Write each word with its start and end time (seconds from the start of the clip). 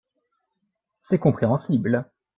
C’est 0.97 1.19
compréhensible. 1.19 2.09